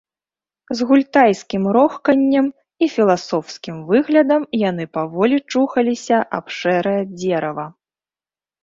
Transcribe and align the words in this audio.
З 0.77 0.85
гультайскім 0.91 1.63
рохканнем 1.77 2.47
і 2.85 2.89
філасофскім 2.95 3.77
выглядам 3.93 4.41
яны 4.69 4.83
паволі 4.99 5.37
чухаліся 5.55 6.17
аб 6.41 6.45
шэрае 6.59 7.01
дзерава. 7.19 7.65